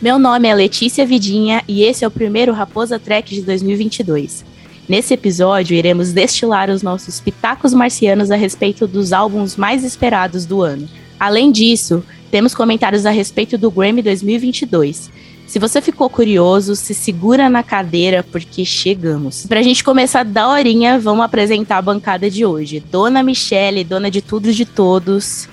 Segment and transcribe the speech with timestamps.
[0.00, 4.46] Meu nome é Letícia Vidinha e esse é o primeiro Raposa Trek de 2022.
[4.88, 10.62] Nesse episódio, iremos destilar os nossos pitacos marcianos a respeito dos álbuns mais esperados do
[10.62, 10.88] ano.
[11.18, 15.10] Além disso, temos comentários a respeito do Grammy 2022.
[15.46, 19.44] Se você ficou curioso, se segura na cadeira porque chegamos.
[19.46, 22.80] Pra gente começar da horinha, vamos apresentar a bancada de hoje.
[22.80, 25.46] Dona Michele, dona de tudo e de todos.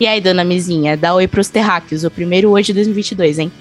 [0.00, 3.52] E aí, dona Mizinha, dá oi pros terráqueos, o primeiro hoje de 2022, hein?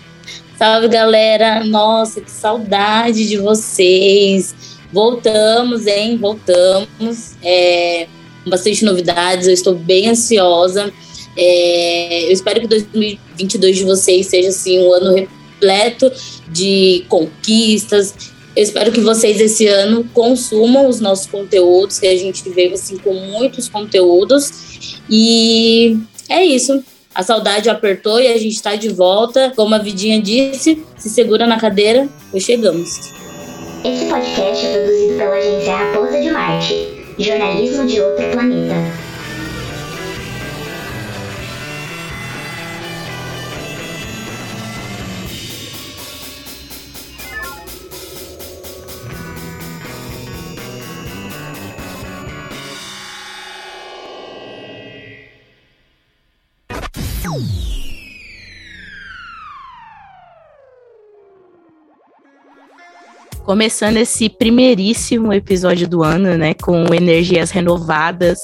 [0.61, 1.63] Salve, galera!
[1.63, 4.53] Nossa, que saudade de vocês!
[4.93, 6.17] Voltamos, hein?
[6.17, 7.31] Voltamos.
[7.41, 8.07] É,
[8.45, 10.93] bastante novidades, eu estou bem ansiosa.
[11.35, 16.11] É, eu espero que 2022 de vocês seja assim um ano repleto
[16.47, 18.13] de conquistas.
[18.55, 22.97] Eu espero que vocês esse ano consumam os nossos conteúdos, que a gente veio assim
[22.99, 24.99] com muitos conteúdos.
[25.09, 25.97] E
[26.29, 26.83] é isso.
[27.13, 29.51] A saudade apertou e a gente está de volta.
[29.55, 33.11] Como a Vidinha disse, se segura na cadeira, pois chegamos.
[33.83, 38.75] Esse podcast é produzido pela agência Raposa de Marte, jornalismo de outro planeta.
[63.51, 68.39] Começando esse primeiríssimo episódio do ano, né, com energias renovadas,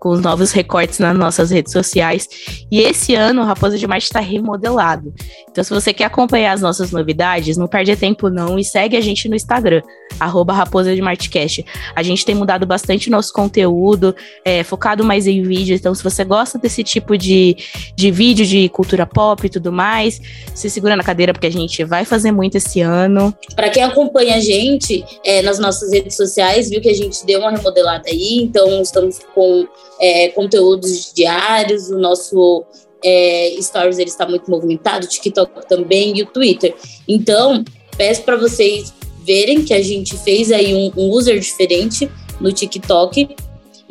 [0.00, 2.26] com os novos recortes nas nossas redes sociais.
[2.70, 5.12] E esse ano o Raposa de Marte está remodelado.
[5.50, 9.02] Então, se você quer acompanhar as nossas novidades, não perde tempo não e segue a
[9.02, 9.82] gente no Instagram,
[10.18, 11.64] arroba Raposa de Martecast.
[11.94, 14.14] A gente tem mudado bastante o nosso conteúdo,
[14.44, 15.74] é, focado mais em vídeo.
[15.74, 17.56] Então, se você gosta desse tipo de,
[17.94, 20.20] de vídeo de cultura pop e tudo mais,
[20.54, 23.34] se segura na cadeira, porque a gente vai fazer muito esse ano.
[23.54, 27.40] Para quem acompanha a gente é, nas nossas redes sociais, viu que a gente deu
[27.40, 29.66] uma remodelada aí, então estamos com
[30.00, 32.64] é, conteúdos diários, o nosso
[33.04, 36.74] é, Stories ele está muito movimentado, TikTok também e o Twitter.
[37.06, 37.64] Então,
[37.96, 38.92] peço para vocês
[39.28, 43.28] verem que a gente fez aí um, um user diferente no TikTok.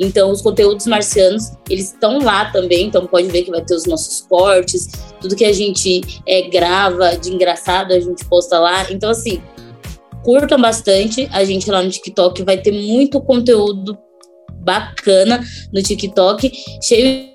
[0.00, 3.86] Então, os conteúdos marcianos, eles estão lá também, então pode ver que vai ter os
[3.86, 4.88] nossos cortes,
[5.20, 8.90] tudo que a gente é, grava de engraçado, a gente posta lá.
[8.90, 9.40] Então, assim,
[10.24, 13.96] curtam bastante a gente lá no TikTok, vai ter muito conteúdo
[14.60, 16.50] bacana no TikTok,
[16.82, 17.28] cheio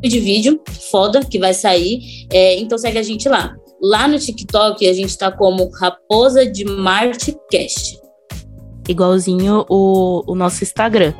[0.00, 0.60] de vídeo
[0.90, 2.26] foda que vai sair.
[2.32, 3.54] É, então segue a gente lá.
[3.80, 7.98] Lá no TikTok a gente tá como Raposa de Marte Cast.
[8.88, 11.12] Igualzinho o, o nosso Instagram.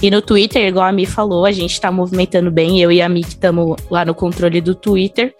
[0.00, 2.80] E no Twitter, igual a Mi falou, a gente tá movimentando bem.
[2.80, 5.34] Eu e a Mi que estamos lá no controle do Twitter.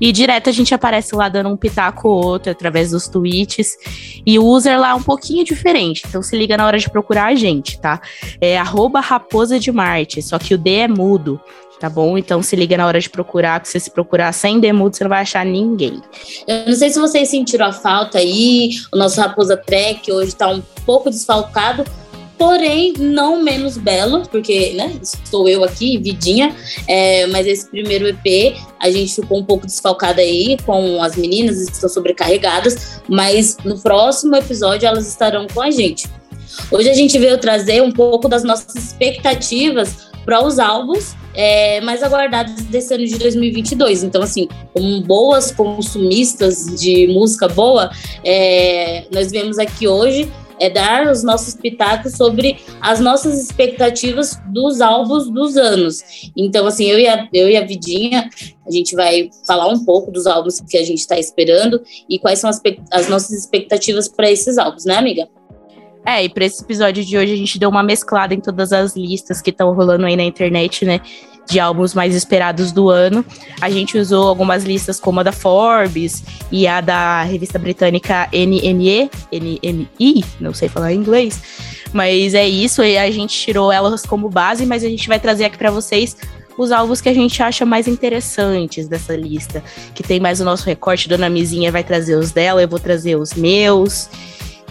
[0.00, 3.76] E direto a gente aparece lá dando um pitaco ou outro através dos tweets.
[4.26, 6.04] E o user lá é um pouquinho diferente.
[6.06, 8.00] Então se liga na hora de procurar a gente, tá?
[8.40, 11.40] É raposa de Marte, só que o D é mudo.
[11.84, 12.16] Tá bom?
[12.16, 15.10] Então se liga na hora de procurar, que se você procurar sem demudo, você não
[15.10, 16.00] vai achar ninguém.
[16.48, 20.48] Eu não sei se vocês sentiram a falta aí, o nosso Raposa Trek hoje tá
[20.48, 21.84] um pouco desfalcado,
[22.38, 26.56] porém não menos belo, porque né, estou eu aqui, vidinha,
[26.88, 31.60] é, mas esse primeiro EP a gente ficou um pouco desfalcada aí com as meninas,
[31.60, 36.08] estão sobrecarregadas, mas no próximo episódio elas estarão com a gente.
[36.70, 42.02] Hoje a gente veio trazer um pouco das nossas expectativas para os álbuns é, mais
[42.02, 44.04] aguardados desse ano de 2022.
[44.04, 47.90] Então, assim, como boas consumistas de música boa,
[48.24, 50.30] é, nós viemos aqui hoje
[50.60, 56.30] é dar os nossos pitacos sobre as nossas expectativas dos álbuns dos anos.
[56.36, 58.30] Então, assim, eu e a, eu e a Vidinha,
[58.66, 62.38] a gente vai falar um pouco dos álbuns que a gente está esperando e quais
[62.38, 62.60] são as,
[62.92, 65.28] as nossas expectativas para esses álbuns, né, amiga?
[66.06, 68.94] É, e para esse episódio de hoje a gente deu uma mesclada em todas as
[68.94, 71.00] listas que estão rolando aí na internet, né?
[71.48, 73.24] de álbuns mais esperados do ano.
[73.60, 79.10] A gente usou algumas listas como a da Forbes e a da revista britânica NME,
[79.32, 81.40] NMI, não sei falar em inglês.
[81.92, 85.44] Mas é isso, e a gente tirou elas como base, mas a gente vai trazer
[85.44, 86.16] aqui para vocês
[86.56, 89.62] os álbuns que a gente acha mais interessantes dessa lista,
[89.94, 91.08] que tem mais o nosso recorte.
[91.08, 94.08] Dona Mizinha vai trazer os dela, eu vou trazer os meus.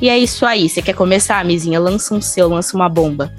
[0.01, 0.67] E é isso aí.
[0.67, 1.79] Você quer começar, Mizinha?
[1.79, 3.33] Lança um seu, lança uma bomba.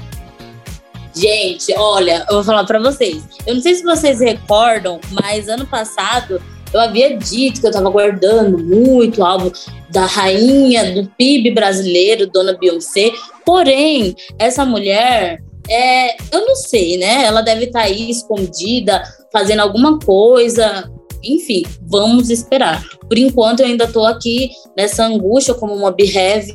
[1.15, 3.23] Gente, olha, eu vou falar para vocês.
[3.47, 6.43] Eu não sei se vocês recordam, mas ano passado
[6.73, 9.51] eu havia dito que eu tava guardando muito álbum
[9.91, 13.13] da rainha do PIB brasileiro, Dona Beyoncé.
[13.47, 15.39] Porém, essa mulher,
[15.71, 17.25] é, eu não sei, né?
[17.25, 20.91] Ela deve estar tá aí escondida, fazendo alguma coisa
[21.25, 22.85] enfim, vamos esperar.
[23.09, 26.53] Por enquanto, eu ainda estou aqui nessa angústia, como uma Behave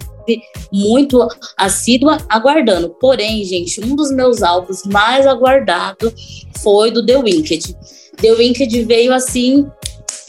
[0.72, 1.28] muito
[1.58, 2.90] assídua, aguardando.
[3.00, 6.14] Porém, gente, um dos meus álbuns mais aguardados
[6.62, 7.76] foi do The Wicked.
[8.22, 9.66] The Wicked veio assim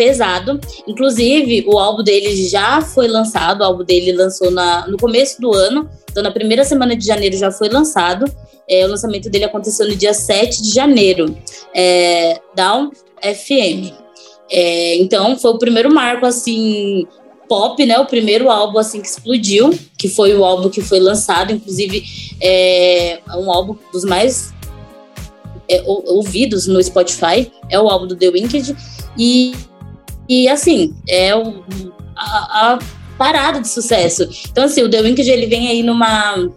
[0.01, 0.59] pesado.
[0.87, 5.55] Inclusive, o álbum dele já foi lançado, o álbum dele lançou na, no começo do
[5.55, 8.25] ano, então na primeira semana de janeiro já foi lançado.
[8.67, 11.37] É, o lançamento dele aconteceu no dia 7 de janeiro,
[11.75, 12.91] é, Down
[13.21, 13.93] FM.
[14.51, 17.07] É, então, foi o primeiro marco, assim,
[17.49, 17.99] pop, né?
[17.99, 22.05] O primeiro álbum, assim, que explodiu, que foi o álbum que foi lançado, inclusive,
[22.41, 24.53] é um álbum dos mais
[25.69, 28.77] é, ouvidos no Spotify, é o álbum do The Wicked,
[29.17, 29.53] e
[30.31, 31.65] e assim, é o,
[32.15, 32.79] a, a,
[33.19, 34.29] parada de sucesso.
[34.49, 36.49] Então, assim, o The Wicked ele vem aí numa.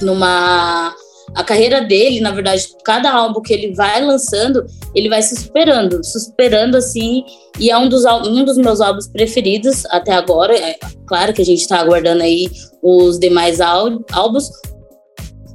[0.00, 0.94] numa
[1.34, 4.64] a carreira dele, na verdade, cada álbum que ele vai lançando,
[4.94, 7.24] ele vai se superando, superando assim,
[7.58, 10.56] e é um dos, um dos meus álbuns preferidos até agora.
[10.56, 12.50] É claro que a gente está aguardando aí
[12.82, 14.48] os demais álbuns,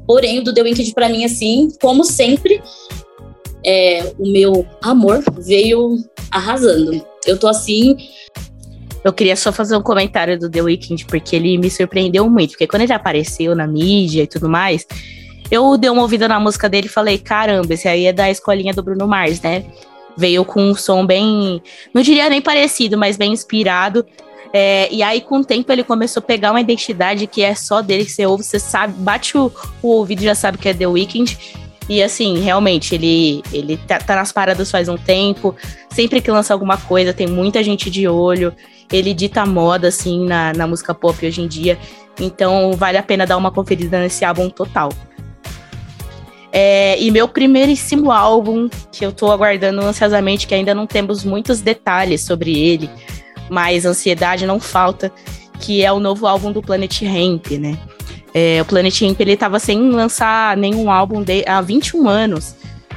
[0.06, 2.62] porém o do The Wicked para mim, assim, como sempre,
[3.66, 5.98] é, o meu amor veio
[6.32, 7.02] arrasando.
[7.26, 7.96] Eu tô assim.
[9.04, 12.52] Eu queria só fazer um comentário do The Weeknd, porque ele me surpreendeu muito.
[12.52, 14.86] Porque quando ele apareceu na mídia e tudo mais,
[15.52, 18.74] eu dei uma ouvida na música dele e falei: caramba, esse aí é da escolinha
[18.74, 19.66] do Bruno Mars, né?
[20.18, 21.62] Veio com um som bem.
[21.94, 24.06] Não diria nem parecido, mas bem inspirado.
[24.52, 27.82] É, e aí, com o tempo, ele começou a pegar uma identidade que é só
[27.82, 29.52] dele, que você ouve, você sabe, bate o,
[29.82, 31.38] o ouvido e já sabe que é The Weeknd.
[31.88, 35.56] E assim, realmente, ele, ele tá, tá, nas paradas faz um tempo.
[35.90, 38.54] Sempre que lança alguma coisa, tem muita gente de olho.
[38.92, 41.80] Ele dita moda, assim, na, na música pop hoje em dia.
[42.20, 44.90] Então, vale a pena dar uma conferida nesse álbum total.
[46.52, 51.62] É, e meu primeiríssimo álbum, que eu tô aguardando ansiosamente, que ainda não temos muitos
[51.62, 52.90] detalhes sobre ele,
[53.50, 55.12] mas ansiedade não falta,
[55.60, 57.78] que é o novo álbum do Planet Hemp, né?
[58.34, 62.56] É, o Planet Hemp ele estava sem lançar nenhum álbum de, há 21 anos,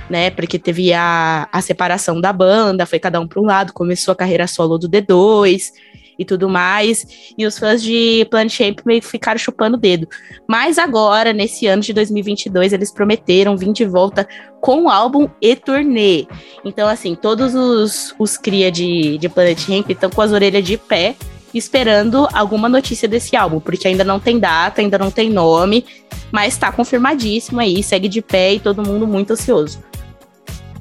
[0.08, 0.30] né?
[0.30, 4.16] Porque teve a, a separação da banda, foi cada um para um lado, começou a
[4.16, 5.72] carreira solo do D2
[6.18, 7.32] e tudo mais.
[7.36, 10.08] E os fãs de Planet Hemp meio que ficaram chupando o dedo.
[10.48, 14.26] Mas agora, nesse ano de 2022, eles prometeram vir de volta
[14.60, 16.26] com o álbum e turnê.
[16.64, 20.76] Então, assim, todos os, os cria de, de Planet Hemp estão com as orelhas de
[20.76, 21.16] pé
[21.54, 25.84] esperando alguma notícia desse álbum, porque ainda não tem data, ainda não tem nome,
[26.30, 29.82] mas tá confirmadíssimo aí, segue de pé e todo mundo muito ansioso.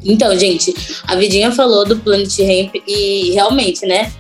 [0.04, 0.74] Então, gente,
[1.06, 4.12] a Vidinha falou do Planet Ramp e realmente, né?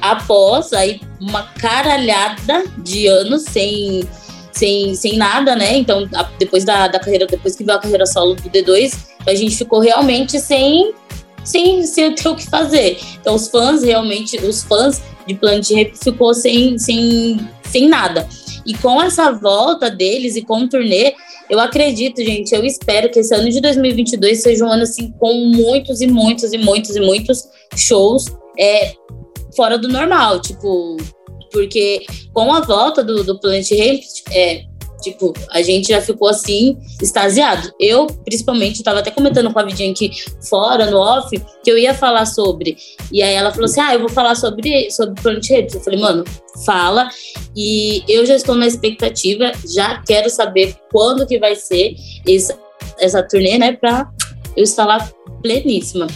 [0.00, 4.08] Após aí uma caralhada de anos sem,
[4.52, 5.76] sem, sem nada, né?
[5.76, 6.08] Então,
[6.38, 8.96] depois da, da carreira, depois que veio a carreira solo do D2,
[9.26, 10.92] a gente ficou realmente sem,
[11.44, 12.98] sem, sem ter o que fazer.
[13.20, 18.28] Então, os fãs realmente, os fãs de Planet Rap ficou sem, sem, sem nada.
[18.64, 21.14] E com essa volta deles e com o turnê,
[21.48, 25.32] eu acredito, gente, eu espero que esse ano de 2022 seja um ano assim com
[25.46, 28.26] muitos e muitos e muitos e muitos shows
[28.58, 28.92] é,
[29.58, 30.96] fora do normal, tipo,
[31.52, 34.00] porque com a volta do, do Planet Ramp,
[34.30, 34.62] é,
[35.00, 37.72] Tipo, a gente já ficou assim, extasiado.
[37.78, 40.10] Eu, principalmente, estava até comentando com a Vidinha aqui
[40.48, 42.76] fora, no off, que eu ia falar sobre.
[43.12, 45.74] E aí ela falou assim: ah, eu vou falar sobre, sobre Planet Rapes.
[45.76, 46.24] Eu falei, mano,
[46.66, 47.08] fala.
[47.54, 51.94] E eu já estou na expectativa, já quero saber quando que vai ser
[52.28, 52.58] essa,
[52.98, 54.10] essa turnê, né, pra
[54.56, 55.08] eu estar lá
[55.42, 56.08] pleníssima.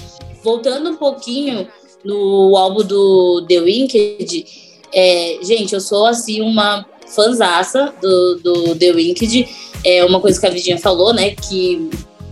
[0.43, 1.69] Voltando um pouquinho
[2.05, 4.45] no álbum do The Winked,
[4.93, 9.49] é, gente, eu sou assim uma fanzaça do, do The Winked.
[9.85, 11.31] É uma coisa que a Vidinha falou, né?
[11.31, 11.91] Que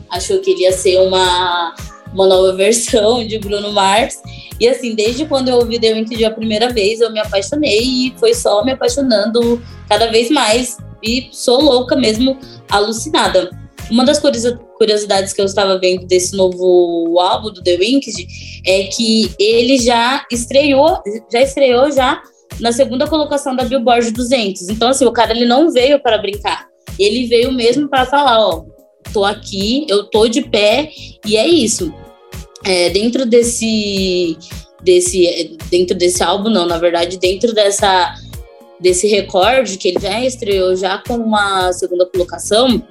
[0.09, 1.75] achou que ele ia ser uma,
[2.13, 4.21] uma nova versão de Bruno Mars.
[4.59, 8.15] E assim, desde quando eu ouvi The Winked a primeira vez, eu me apaixonei e
[8.19, 10.77] foi só me apaixonando cada vez mais.
[11.03, 13.51] E sou louca mesmo, alucinada.
[13.91, 18.27] Uma das curiosidades que eu estava vendo desse novo álbum do The Winked
[18.65, 22.23] é que ele já estreou, já estreou já
[22.61, 24.69] na segunda colocação da Billboard 200.
[24.69, 26.69] Então, assim, o cara ele não veio para brincar.
[26.99, 28.65] Ele veio mesmo para falar, ó,
[29.13, 30.91] tô aqui, eu tô de pé
[31.27, 31.93] e é isso.
[32.65, 34.37] É, dentro desse
[34.83, 38.15] desse dentro desse álbum não, na verdade, dentro dessa
[38.79, 42.83] desse recorde que ele já estreou já com uma segunda colocação,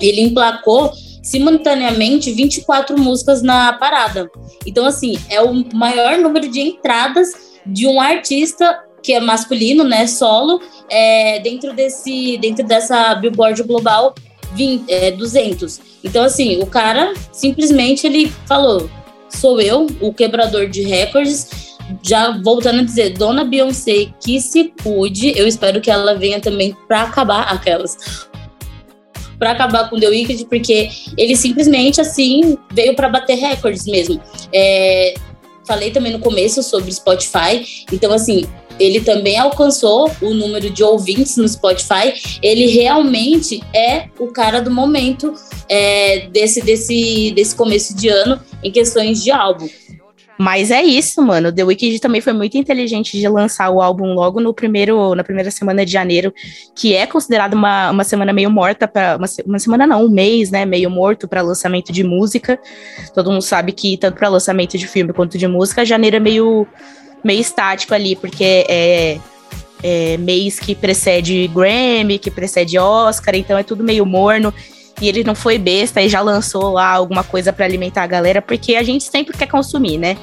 [0.00, 4.30] ele emplacou simultaneamente 24 músicas na parada.
[4.64, 10.06] Então assim, é o maior número de entradas de um artista que é masculino, né,
[10.08, 10.60] solo,
[10.90, 14.12] é, dentro desse, dentro dessa Billboard Global
[14.54, 15.80] 20, é, 200.
[16.02, 18.90] Então, assim, o cara simplesmente ele falou:
[19.28, 21.66] sou eu, o quebrador de recordes.
[22.02, 25.38] Já voltando a dizer, Dona Beyoncé, que se cuide.
[25.38, 28.26] Eu espero que ela venha também para acabar aquelas
[29.38, 34.20] para acabar com The Wicked, porque ele simplesmente assim veio para bater recordes mesmo.
[34.52, 35.14] É,
[35.66, 38.44] falei também no começo sobre Spotify, então assim
[38.78, 42.38] ele também alcançou o número de ouvintes no Spotify.
[42.42, 45.34] Ele realmente é o cara do momento
[45.68, 49.68] é, desse, desse, desse começo de ano em questões de álbum.
[50.38, 51.50] Mas é isso, mano.
[51.50, 55.50] The Weeknd também foi muito inteligente de lançar o álbum logo no primeiro, na primeira
[55.50, 56.32] semana de janeiro,
[56.74, 60.50] que é considerado uma, uma semana meio morta para uma, uma, semana não, um mês,
[60.50, 62.58] né, meio morto para lançamento de música.
[63.14, 66.66] Todo mundo sabe que tanto para lançamento de filme quanto de música, janeiro é meio
[67.24, 69.18] meio estático ali, porque é,
[69.82, 74.54] é mês que precede Grammy, que precede Oscar, então é tudo meio morno
[75.00, 78.40] e ele não foi besta e já lançou lá alguma coisa para alimentar a galera,
[78.40, 80.16] porque a gente sempre quer consumir, né?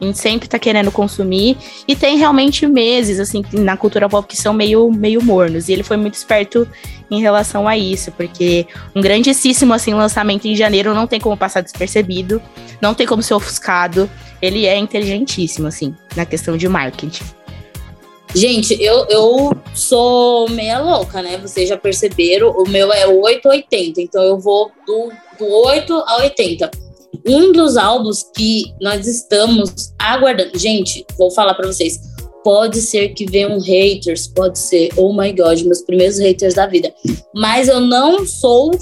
[0.00, 1.56] A gente sempre tá querendo consumir
[1.86, 5.68] e tem realmente meses assim na cultura pop que são meio meio mornos.
[5.68, 6.68] E ele foi muito esperto
[7.10, 11.62] em relação a isso, porque um grandíssimo assim lançamento em janeiro não tem como passar
[11.62, 12.40] despercebido,
[12.80, 14.08] não tem como ser ofuscado.
[14.40, 17.37] Ele é inteligentíssimo assim na questão de marketing.
[18.34, 21.38] Gente, eu, eu sou meia louca, né?
[21.38, 26.70] Vocês já perceberam, o meu é 880, então eu vou do, do 8 a 80.
[27.26, 30.58] Um dos álbuns que nós estamos aguardando.
[30.58, 31.98] Gente, vou falar para vocês.
[32.44, 36.94] Pode ser que venham haters, pode ser, oh my god, meus primeiros haters da vida.
[37.34, 38.72] Mas eu não sou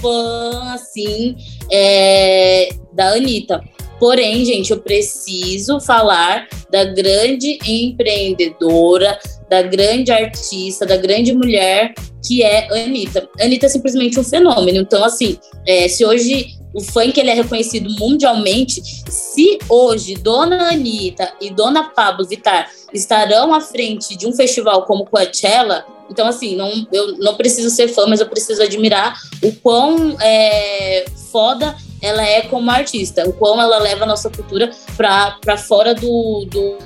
[0.00, 1.36] fã, assim,
[1.70, 3.62] é, da Anitta.
[3.98, 11.94] Porém, gente, eu preciso falar da grande empreendedora, da grande artista, da grande mulher
[12.26, 13.28] que é a Anitta.
[13.40, 14.78] A Anitta é simplesmente um fenômeno.
[14.78, 21.32] Então, assim, é, se hoje o funk ele é reconhecido mundialmente, se hoje Dona Anitta
[21.40, 26.86] e Dona Pablo Vittar estarão à frente de um festival como Coachella, então, assim, não,
[26.90, 32.42] eu não preciso ser fã, mas eu preciso admirar o quão é, foda ela é
[32.42, 36.78] como artista, o quão ela leva a nossa cultura para fora do, do,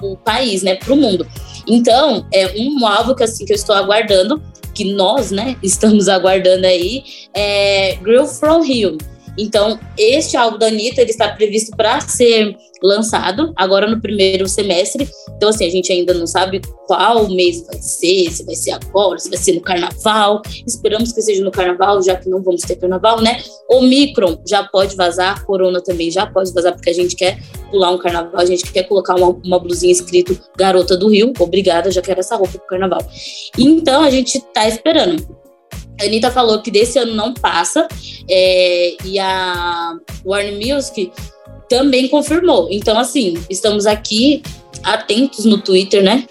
[0.00, 1.26] do, país, né, para o mundo.
[1.66, 4.42] Então, é um álbum que, assim, que eu estou aguardando,
[4.74, 7.04] que nós, né, estamos aguardando aí,
[7.34, 8.98] é Grill From Rio.
[9.38, 15.08] Então, este álbum da Anitta, ele está previsto para ser lançado agora no primeiro semestre.
[15.36, 19.18] Então, assim, a gente ainda não sabe qual mês vai ser, se vai ser agora,
[19.18, 20.42] se vai ser no carnaval.
[20.66, 23.42] Esperamos que seja no carnaval, já que não vamos ter carnaval, né?
[23.70, 27.38] Omicron já pode vazar, Corona também já pode vazar, porque a gente quer
[27.70, 31.32] pular um carnaval, a gente quer colocar uma, uma blusinha escrito Garota do Rio.
[31.38, 33.00] Obrigada, já quero essa roupa pro carnaval.
[33.58, 35.43] Então, a gente tá esperando.
[36.00, 37.86] A Anitta falou que desse ano não passa,
[38.28, 39.94] é, e a
[40.24, 41.12] Warner Music
[41.68, 42.68] também confirmou.
[42.70, 44.42] Então, assim, estamos aqui
[44.82, 46.24] atentos no Twitter, né?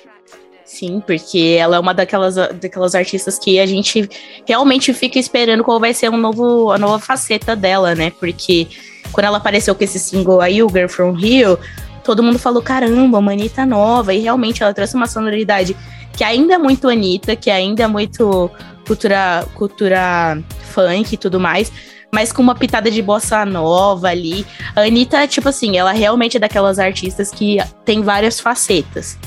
[0.66, 4.10] Sim, porque ela é uma daquelas, daquelas artistas que a gente
[4.46, 8.12] realmente fica esperando qual vai ser um novo, a nova faceta dela, né?
[8.20, 8.68] Porque
[9.12, 11.60] quando ela apareceu com esse single aí, o Girl From Rio,
[12.04, 14.14] todo mundo falou: caramba, uma Anitta nova.
[14.14, 15.78] E realmente ela trouxe uma sonoridade
[16.18, 18.50] que ainda é muito Anitta, que ainda é muito
[18.86, 21.72] cultura, cultura funk e tudo mais,
[22.12, 24.46] mas com uma pitada de bossa nova ali.
[24.76, 29.18] A Anitta, tipo assim, ela realmente é daquelas artistas que tem várias facetas.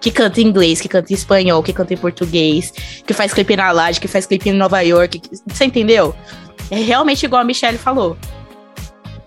[0.00, 2.72] Que canta em inglês, que canta em espanhol, que canta em português,
[3.06, 5.18] que faz clipe na laje, que faz clipe em Nova York.
[5.18, 6.14] Que, você entendeu?
[6.70, 8.16] É realmente igual a Michelle falou.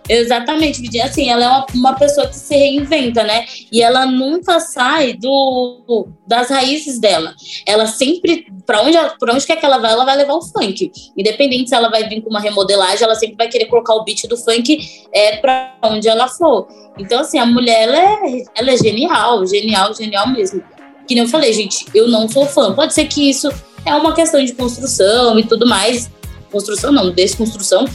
[0.10, 1.00] Exatamente.
[1.01, 3.45] Assim, ela é uma, uma, pessoa que se reinventa, né?
[3.72, 7.33] E ela nunca sai do, das raízes dela.
[7.65, 10.91] Ela sempre, para onde, onde quer que ela vai, ela vai levar o funk.
[11.17, 14.27] Independente se ela vai vir com uma remodelagem, ela sempre vai querer colocar o beat
[14.27, 14.77] do funk
[15.13, 16.67] é, para onde ela for.
[16.98, 20.62] Então, assim, a mulher, ela é, ela é genial, genial, genial mesmo.
[21.07, 22.74] Que nem eu falei, gente, eu não sou fã.
[22.74, 23.50] Pode ser que isso
[23.86, 26.10] é uma questão de construção e tudo mais
[26.53, 27.86] construção não, desconstrução.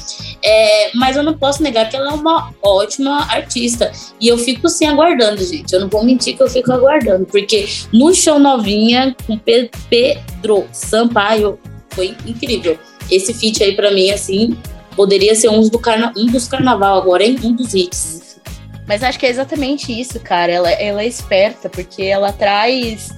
[0.42, 3.90] É, mas eu não posso negar que ela é uma ótima artista.
[4.20, 5.72] E eu fico sim aguardando, gente.
[5.72, 7.24] Eu não vou mentir que eu fico aguardando.
[7.24, 11.58] Porque no show novinha, com Pedro Sampaio,
[11.90, 12.76] foi incrível.
[13.10, 14.58] Esse feat aí, para mim, assim,
[14.96, 17.38] poderia ser um, do carna um dos carnaval agora, hein?
[17.42, 18.40] Um dos hits.
[18.86, 20.50] Mas acho que é exatamente isso, cara.
[20.50, 23.10] Ela, ela é esperta, porque ela traz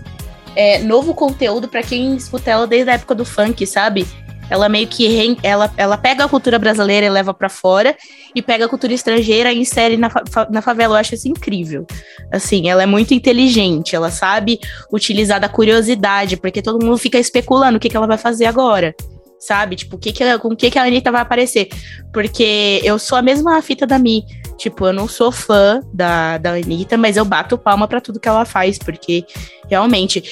[0.56, 4.06] é, novo conteúdo para quem escuta ela desde a época do funk, sabe?
[4.50, 7.96] Ela meio que re, ela, ela pega a cultura brasileira e leva para fora
[8.34, 10.10] e pega a cultura estrangeira e insere na,
[10.50, 10.96] na favela.
[10.96, 11.86] Eu acho isso incrível.
[12.32, 14.58] Assim, ela é muito inteligente, ela sabe
[14.92, 18.94] utilizar da curiosidade, porque todo mundo fica especulando o que, que ela vai fazer agora.
[19.38, 19.74] Sabe?
[19.74, 21.68] Tipo, que que, com o que, que a Anitta vai aparecer?
[22.12, 24.22] Porque eu sou a mesma fita da Mi.
[24.58, 28.28] Tipo, eu não sou fã da, da Anitta, mas eu bato palma para tudo que
[28.28, 29.24] ela faz, porque
[29.66, 30.22] realmente.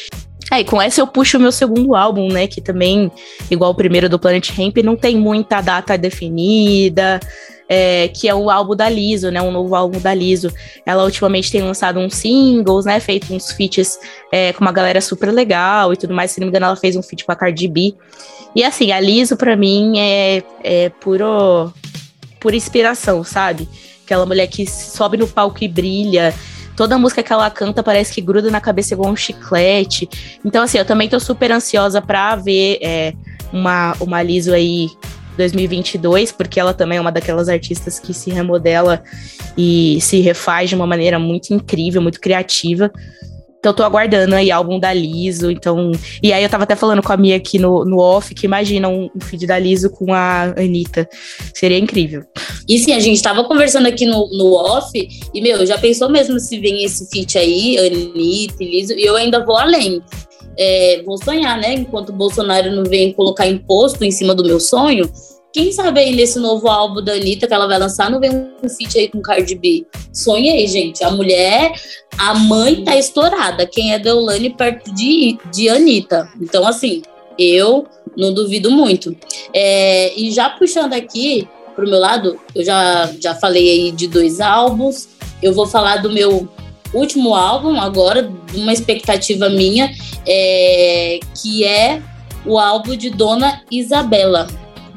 [0.51, 2.47] É, com essa eu puxo o meu segundo álbum, né?
[2.47, 3.11] Que também,
[3.51, 7.21] igual o primeiro do Planet Hemp, não tem muita data definida
[7.69, 9.43] é, que é o álbum da Liso, né?
[9.43, 10.53] Um novo álbum da Liso.
[10.87, 12.99] Ela ultimamente tem lançado uns singles, né?
[12.99, 13.99] Feito uns feats
[14.33, 16.31] é, com uma galera super legal e tudo mais.
[16.31, 17.95] Se não me engano, ela fez um feat com a Cardi B.
[18.57, 21.73] E assim, a Liso, pra mim, é, é puro,
[22.41, 23.69] pura inspiração, sabe?
[24.05, 26.35] Aquela mulher que sobe no palco e brilha.
[26.79, 30.09] Toda música que ela canta parece que gruda na cabeça igual um chiclete.
[30.45, 33.15] Então, assim, eu também tô super ansiosa pra ver é,
[33.53, 34.89] uma, uma Liso aí
[35.37, 39.03] 2022, porque ela também é uma daquelas artistas que se remodela
[39.57, 42.93] e se refaz de uma maneira muito incrível, muito criativa.
[43.59, 45.51] Então, tô aguardando aí álbum da Liso.
[45.51, 45.91] Então,
[46.23, 48.89] e aí eu tava até falando com a Mia aqui no, no off que imagina
[48.89, 51.09] um, um feed da Liso com a Anitta.
[51.53, 52.23] Seria incrível.
[52.69, 54.93] E sim, a gente tava conversando aqui no, no off,
[55.35, 59.17] e meu, já pensou mesmo se vem esse feat aí, Anitta e Liso, e eu
[59.17, 60.01] ainda vou além.
[60.57, 61.75] É, vou sonhar, né?
[61.75, 65.09] Enquanto o Bolsonaro não vem colocar imposto em cima do meu sonho,
[65.59, 68.69] quem sabe aí nesse novo álbum da Anitta que ela vai lançar, não vem um
[68.69, 69.85] feat aí com Cardi B.
[70.13, 71.03] Sonhei, gente.
[71.03, 71.73] A mulher,
[72.17, 73.67] a mãe tá estourada.
[73.67, 76.29] Quem é Deolane perto de, de Anitta.
[76.41, 77.03] Então, assim,
[77.37, 79.17] eu não duvido muito.
[79.53, 84.41] É, e já puxando aqui pro meu lado, eu já, já falei aí de dois
[84.41, 85.09] álbuns.
[85.43, 86.49] Eu vou falar do meu
[86.95, 89.93] último álbum agora, uma expectativa minha,
[90.25, 92.01] é, que é
[92.47, 94.47] o álbum de Dona Isabela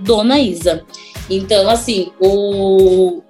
[0.01, 0.83] Dona Isa.
[1.29, 3.21] Então, assim, o,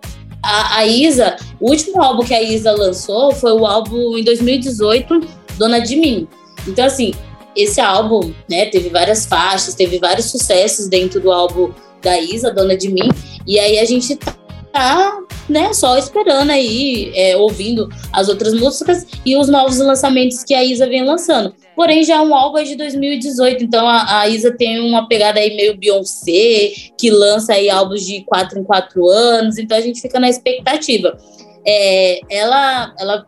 [0.43, 5.21] a, a, Isa, o último álbum que a Isa lançou foi o álbum em 2018,
[5.57, 6.27] Dona de Mim.
[6.67, 7.13] Então, assim,
[7.55, 12.75] esse álbum, né, teve várias faixas, teve vários sucessos dentro do álbum da Isa, Dona
[12.75, 13.09] de Mim.
[13.45, 14.35] E aí a gente tá
[14.71, 20.53] tá, né, só esperando aí, é, ouvindo as outras músicas e os novos lançamentos que
[20.53, 21.53] a Isa vem lançando.
[21.75, 25.55] Porém, já é um álbum de 2018, então a, a, Isa tem uma pegada aí
[25.55, 30.19] meio Beyoncé, que lança aí álbuns de quatro em quatro anos, então a gente fica
[30.19, 31.17] na expectativa.
[31.65, 33.25] É, ela, ela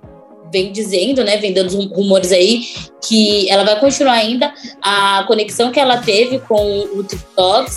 [0.51, 2.63] vem dizendo, né, vem dando rumores aí,
[3.07, 7.71] que ela vai continuar ainda a conexão que ela teve com o TikTok,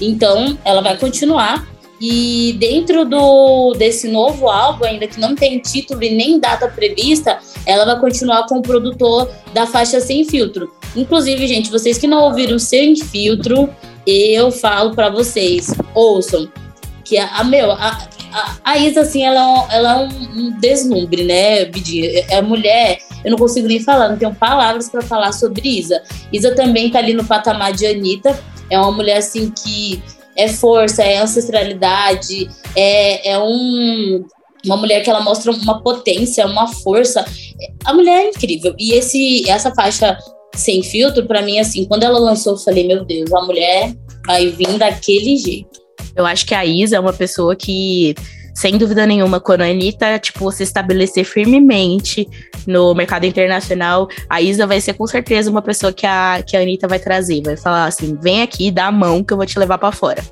[0.00, 6.02] então ela vai continuar e dentro do, desse novo álbum, ainda que não tem título
[6.02, 10.72] e nem data prevista, ela vai continuar com o produtor da faixa Sem Filtro.
[10.96, 13.68] Inclusive, gente, vocês que não ouviram Sem Filtro,
[14.06, 16.48] eu falo para vocês, ouçam.
[17.04, 20.50] Que a, a meu, a, a, a, Isa, assim, ela, é ela é um, um
[20.58, 22.08] deslumbre, né, Bidinha?
[22.08, 26.02] É, é mulher, eu não consigo nem falar, não tenho palavras para falar sobre Isa.
[26.32, 28.38] Isa também tá ali no patamar de Anitta,
[28.70, 30.02] é uma mulher, assim, que
[30.36, 34.24] é força, é ancestralidade, é, é um,
[34.64, 37.24] uma mulher que ela mostra uma potência, uma força.
[37.84, 38.74] A mulher é incrível.
[38.78, 40.18] E esse, essa faixa
[40.54, 43.94] sem filtro, para mim, assim, quando ela lançou, eu falei, meu Deus, a mulher
[44.26, 45.80] vai vir daquele jeito.
[46.16, 48.14] Eu acho que a Isa é uma pessoa que
[48.54, 52.28] sem dúvida nenhuma, quando a Anitta, tipo, se estabelecer firmemente
[52.66, 56.60] no mercado internacional, a Isa vai ser com certeza uma pessoa que a, que a
[56.60, 57.42] Anitta vai trazer.
[57.42, 60.22] Vai falar assim: vem aqui, dá a mão que eu vou te levar para fora.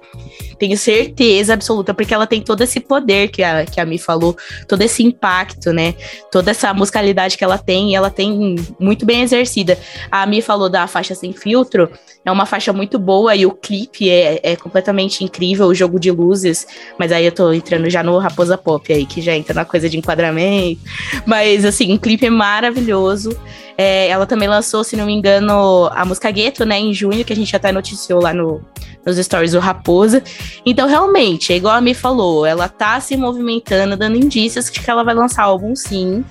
[0.58, 4.36] Tenho certeza absoluta, porque ela tem todo esse poder que a, que a Mi falou,
[4.68, 5.94] todo esse impacto, né?
[6.30, 9.78] Toda essa musicalidade que ela tem, ela tem muito bem exercida.
[10.10, 11.90] A Mi falou da faixa sem filtro,
[12.24, 16.10] é uma faixa muito boa e o clipe é, é completamente incrível, o jogo de
[16.10, 16.66] luzes,
[16.98, 19.88] mas aí eu tô entrando já no Raposa Pop aí, que já entra na coisa
[19.88, 20.80] de enquadramento.
[21.26, 23.36] Mas, assim, um clipe maravilhoso.
[23.76, 27.32] É, ela também lançou, se não me engano, a música Gueto, né, em junho, que
[27.32, 28.60] a gente até noticiou lá no,
[29.04, 30.22] nos stories do Raposa.
[30.64, 34.90] Então, realmente, é igual a Mi falou, ela tá se movimentando, dando indícios de que
[34.90, 36.24] ela vai lançar álbum sim.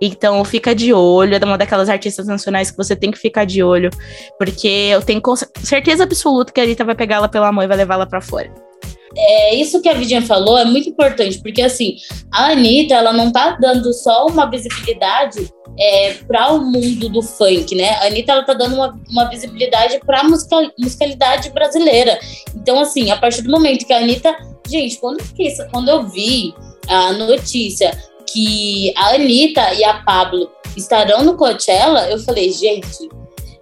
[0.00, 3.62] Então, fica de olho, é uma daquelas artistas nacionais que você tem que ficar de
[3.62, 3.90] olho,
[4.38, 5.20] porque eu tenho
[5.62, 8.67] certeza absoluta que a Anitta vai pegá-la pela mão e vai levá-la para fora.
[9.16, 11.96] É, isso que a Vivian falou é muito importante, porque assim,
[12.30, 17.74] a Anitta, ela não tá dando só uma visibilidade é, para o mundo do funk,
[17.74, 17.90] né?
[17.90, 22.18] A Anitta ela tá dando uma, uma visibilidade para a musical, musicalidade brasileira.
[22.54, 24.36] Então, assim, a partir do momento que a Anitta.
[24.68, 25.24] Gente, quando,
[25.70, 26.54] quando eu vi
[26.88, 27.90] a notícia
[28.26, 33.08] que a Anitta e a Pablo estarão no Coachella, eu falei, gente,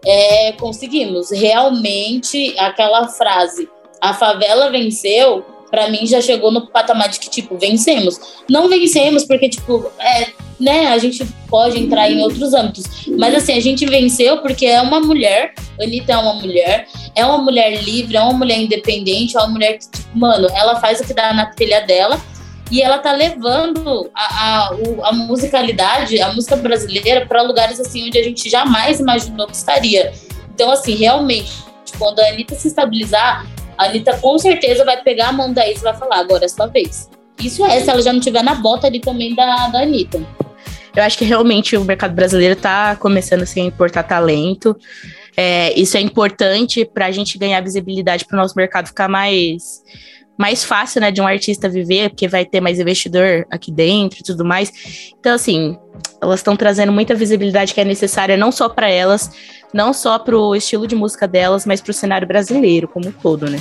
[0.04, 1.30] é, conseguimos.
[1.30, 3.68] Realmente, aquela frase,
[4.00, 8.18] a favela venceu, para mim já chegou no patamar de que, tipo, vencemos.
[8.48, 10.28] Não vencemos porque, tipo, é,
[10.58, 12.84] né, a gente pode entrar em outros âmbitos.
[13.18, 17.38] Mas, assim, a gente venceu porque é uma mulher, Anitta é uma mulher, é uma
[17.38, 21.04] mulher livre, é uma mulher independente, é uma mulher que, tipo, mano, ela faz o
[21.04, 22.20] que dá na telha dela
[22.70, 24.70] e ela tá levando a, a,
[25.04, 30.12] a musicalidade, a música brasileira para lugares assim onde a gente jamais imaginou que estaria.
[30.52, 31.52] Então, assim, realmente,
[31.98, 35.80] quando a Anitta se estabilizar, a Anitta com certeza vai pegar a mão da Isa
[35.80, 37.10] e vai falar, agora é sua vez.
[37.42, 40.22] Isso é, se ela já não tiver na bota ali também da, da Anitta.
[40.94, 44.74] Eu acho que realmente o mercado brasileiro está começando assim, a importar talento.
[45.36, 49.82] É, isso é importante para a gente ganhar visibilidade para o nosso mercado ficar mais
[50.38, 54.22] mais fácil, né, de um artista viver, porque vai ter mais investidor aqui dentro e
[54.22, 54.70] tudo mais.
[55.18, 55.78] Então, assim,
[56.20, 59.30] elas estão trazendo muita visibilidade que é necessária não só para elas,
[59.76, 63.12] não só para o estilo de música delas, mas para o cenário brasileiro como um
[63.12, 63.60] todo, né?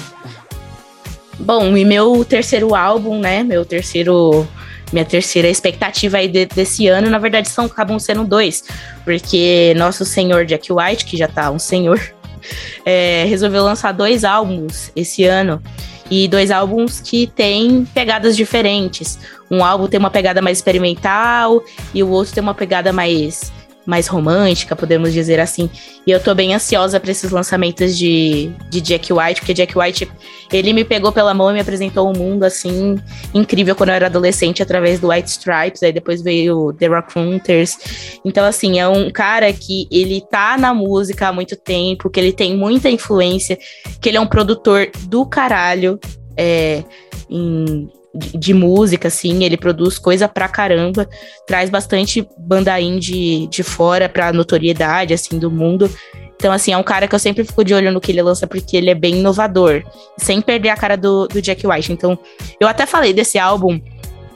[1.37, 4.47] Bom, e meu terceiro álbum, né, meu terceiro
[4.93, 8.63] minha terceira expectativa aí de, desse ano, na verdade, são acabam sendo dois,
[9.03, 11.99] porque nosso senhor Jack White, que já tá um senhor,
[12.85, 15.61] é, resolveu lançar dois álbuns esse ano
[16.09, 19.19] e dois álbuns que têm pegadas diferentes.
[19.51, 21.61] Um álbum tem uma pegada mais experimental
[21.93, 23.51] e o outro tem uma pegada mais
[23.85, 25.69] mais romântica, podemos dizer assim.
[26.05, 30.11] E eu tô bem ansiosa para esses lançamentos de, de Jack White, porque Jack White,
[30.51, 32.97] ele me pegou pela mão e me apresentou um mundo assim
[33.33, 37.77] incrível quando eu era adolescente através do White Stripes, aí depois veio The Hunters.
[38.23, 42.33] Então assim, é um cara que ele tá na música há muito tempo, que ele
[42.33, 43.57] tem muita influência,
[44.01, 45.99] que ele é um produtor do caralho.
[46.37, 46.83] É,
[47.29, 51.07] em de, música, assim, ele produz coisa pra caramba,
[51.45, 55.89] traz bastante banda indie de fora pra notoriedade, assim, do mundo.
[56.35, 58.45] Então, assim, é um cara que eu sempre fico de olho no que ele lança,
[58.47, 59.83] porque ele é bem inovador,
[60.17, 61.91] sem perder a cara do, do Jack White.
[61.91, 62.17] Então,
[62.59, 63.79] eu até falei desse álbum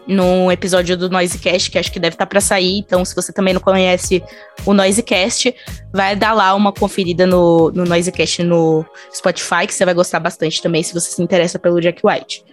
[0.07, 2.79] no episódio do Noisecast, que acho que deve estar tá para sair.
[2.79, 4.23] Então, se você também não conhece
[4.65, 5.53] o Noisecast,
[5.93, 10.63] vai dar lá uma conferida no, no Noisecast no Spotify, que você vai gostar bastante
[10.63, 12.43] também, se você se interessa pelo Jack White.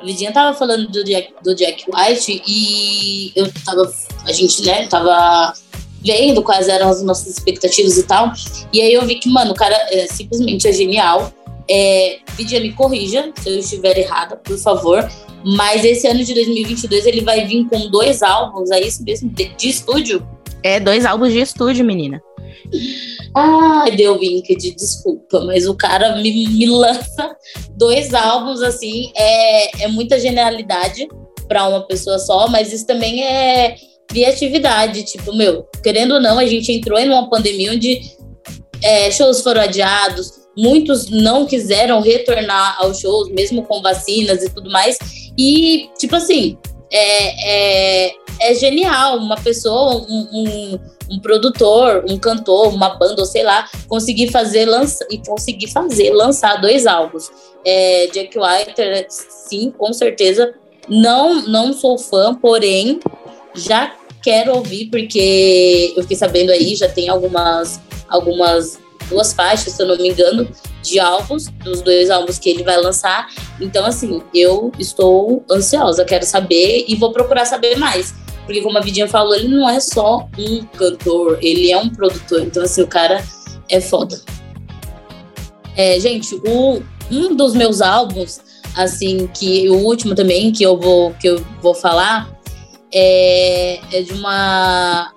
[0.00, 3.92] A Vidinha tava falando do Jack, do Jack White e eu tava.
[4.24, 5.54] A gente, né, tava
[6.02, 8.32] vendo quais eram as nossas expectativas e tal.
[8.72, 11.32] E aí eu vi que, mano, o cara é, simplesmente é genial.
[11.68, 15.08] É, Vidinha, me corrija se eu estiver errada, por favor.
[15.44, 19.30] Mas esse ano de 2022 ele vai vir com dois álbuns, é isso mesmo?
[19.30, 20.26] De, de estúdio?
[20.66, 22.20] É, dois álbuns de estúdio, menina.
[23.36, 27.36] Ai, deu de desculpa, mas o cara me, me lança
[27.76, 31.06] dois álbuns assim, é, é muita genialidade
[31.46, 33.76] para uma pessoa só, mas isso também é
[34.08, 35.04] criatividade.
[35.04, 38.00] Tipo, meu, querendo ou não, a gente entrou em uma pandemia onde
[38.82, 44.68] é, shows foram adiados, muitos não quiseram retornar aos shows, mesmo com vacinas e tudo
[44.68, 44.98] mais.
[45.38, 46.58] E, tipo assim,
[46.90, 53.26] é, é, é genial uma pessoa, um, um um produtor, um cantor, uma banda, ou
[53.26, 57.30] sei lá, conseguir fazer lança, e conseguir fazer lançar dois álbuns.
[57.64, 60.54] É, Jack White, sim, com certeza.
[60.88, 63.00] Não, não sou fã, porém
[63.54, 69.82] já quero ouvir porque eu fiquei sabendo aí já tem algumas algumas duas faixas, se
[69.82, 70.48] eu não me engano,
[70.86, 73.28] de álbuns, dos dois álbuns que ele vai lançar.
[73.60, 78.14] Então, assim, eu estou ansiosa, quero saber e vou procurar saber mais.
[78.44, 82.42] Porque, como a Vidinha falou, ele não é só um cantor, ele é um produtor.
[82.42, 83.22] Então, assim, o cara
[83.68, 84.20] é foda.
[85.76, 88.40] É, gente, o, um dos meus álbuns,
[88.76, 92.30] assim, que o último também que eu vou, que eu vou falar,
[92.92, 95.12] é, é de uma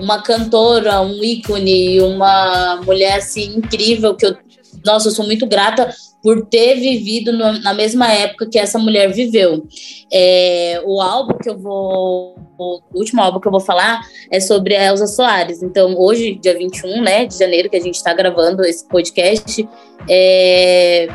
[0.00, 4.36] uma cantora, um ícone, uma mulher assim incrível que eu,
[4.84, 9.12] nossa, eu sou muito grata por ter vivido no, na mesma época que essa mulher
[9.12, 9.66] viveu.
[10.12, 12.34] É, o álbum que eu vou.
[12.56, 15.62] O último álbum que eu vou falar é sobre a Elza Soares.
[15.62, 19.68] Então, hoje, dia 21 né, de janeiro, que a gente está gravando esse podcast,
[20.08, 21.08] é,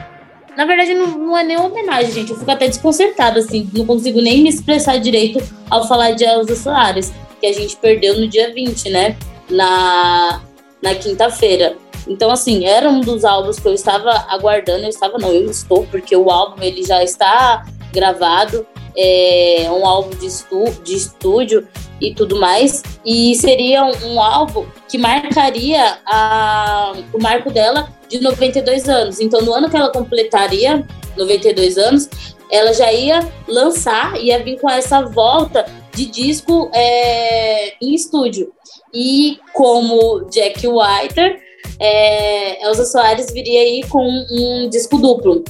[0.58, 2.32] na verdade, não, não, é nem uma homenagem, gente.
[2.32, 6.56] Eu fico até desconcertada, assim, não consigo nem me expressar direito ao falar de Elza
[6.56, 9.16] Soares, que a gente perdeu no dia 20, né?
[9.50, 10.42] Na,
[10.84, 11.78] na quinta-feira.
[12.08, 14.84] Então, assim, era um dos álbuns que eu estava aguardando.
[14.84, 18.66] Eu estava, não, eu estou, porque o álbum ele já está gravado.
[18.98, 21.68] É um álbum de, estu de estúdio
[22.02, 22.84] e tudo mais.
[23.06, 29.20] E seria um, um álbum que marcaria a, o marco dela de 92 anos.
[29.20, 30.86] Então, no ano que ela completaria
[31.16, 32.10] 92 anos,
[32.52, 38.52] ela já ia lançar, ia vir com essa volta de disco é, em estúdio.
[38.94, 41.49] E como Jack White
[41.80, 45.44] é, Elza Soares viria aí com um disco duplo.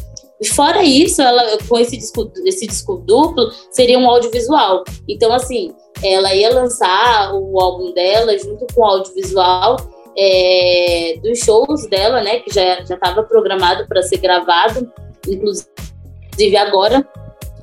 [0.53, 4.83] Fora isso, ela com esse disco, esse disco duplo, seria um audiovisual.
[5.07, 9.75] Então, assim, ela ia lançar o álbum dela junto com o audiovisual
[10.17, 12.39] é, dos shows dela, né?
[12.39, 14.89] Que já estava programado para ser gravado,
[15.27, 17.05] inclusive agora.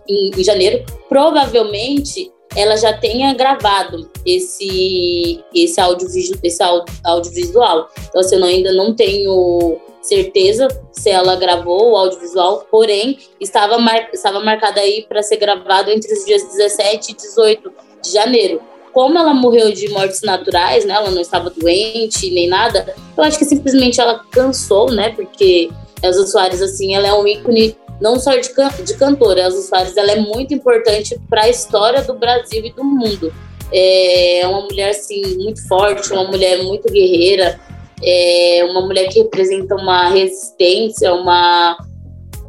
[0.09, 6.63] em, em janeiro, provavelmente ela já tenha gravado esse esse audiovisual, esse
[7.05, 7.89] audiovisual.
[8.09, 14.09] Então, assim, eu ainda não tenho certeza se ela gravou o audiovisual, porém estava, mar,
[14.13, 18.61] estava marcada aí para ser gravado entre os dias 17 e 18 de janeiro.
[18.93, 20.95] Como ela morreu de mortes naturais, né?
[20.95, 22.95] Ela não estava doente nem nada.
[23.15, 25.11] Eu acho que simplesmente ela cansou, né?
[25.11, 25.69] Porque
[26.03, 29.97] Elza Soares, assim, ela é um ícone não só de, can de cantora, Elza Soares,
[29.97, 33.33] ela é muito importante para a história do Brasil e do mundo.
[33.73, 37.59] É uma mulher, assim, muito forte, uma mulher muito guerreira,
[38.03, 41.77] é uma mulher que representa uma resistência, uma,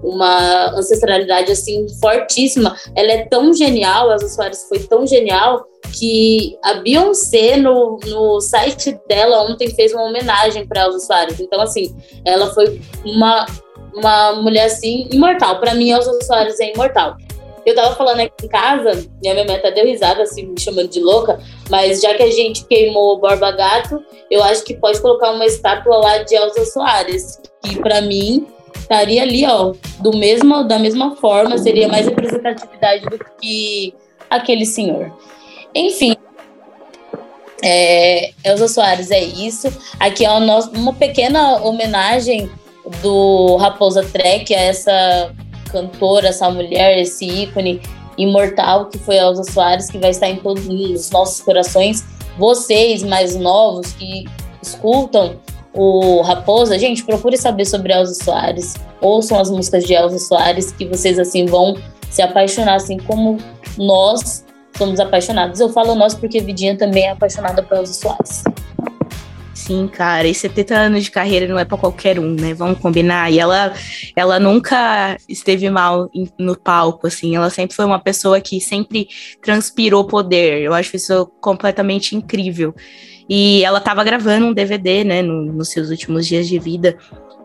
[0.04, 2.76] uma ancestralidade, assim, fortíssima.
[2.96, 9.00] Ela é tão genial, Elza Soares foi tão genial, que a Beyoncé, no, no site
[9.08, 11.40] dela, ontem fez uma homenagem para Elza Soares.
[11.40, 13.46] Então, assim, ela foi uma
[13.98, 15.60] uma mulher assim, imortal.
[15.60, 17.18] Para mim, Elsa Soares é imortal.
[17.66, 20.60] Eu tava falando aqui em casa, e a minha mãe até deu risada, assim, me
[20.60, 21.38] chamando de louca,
[21.70, 25.46] mas já que a gente queimou o Borba Gato, eu acho que pode colocar uma
[25.46, 31.18] estátua lá de Elsa Soares, que para mim estaria ali, ó, do mesmo, da mesma
[31.18, 33.94] forma, seria mais representatividade do que
[34.30, 35.12] aquele senhor.
[35.76, 36.16] Enfim,
[37.62, 39.68] é, Elza Soares é isso.
[40.00, 42.50] Aqui é uma pequena homenagem
[43.02, 45.32] do Raposa Trek, a essa
[45.72, 47.82] cantora, essa mulher, esse ícone
[48.18, 52.04] imortal que foi a Elza Soares, que vai estar em todos os nossos corações.
[52.38, 54.26] Vocês mais novos que
[54.62, 55.38] escutam
[55.74, 60.86] o Raposa, gente, procure saber sobre Elza Soares, ouçam as músicas de Elza Soares, que
[60.86, 61.76] vocês assim vão
[62.10, 63.38] se apaixonar, assim como
[63.78, 64.44] nós
[64.76, 65.60] somos apaixonados.
[65.60, 68.44] Eu falo nós porque Vidinha também é apaixonada por Elza Soares.
[69.68, 72.54] Sim, cara, e 70 anos de carreira não é para qualquer um, né?
[72.54, 73.30] Vamos combinar.
[73.30, 73.74] E ela,
[74.16, 77.36] ela nunca esteve mal no palco, assim.
[77.36, 79.10] Ela sempre foi uma pessoa que sempre
[79.42, 80.62] transpirou poder.
[80.62, 82.74] Eu acho isso completamente incrível.
[83.28, 86.98] E ela estava gravando um DVD, né, no, nos seus últimos dias de vida.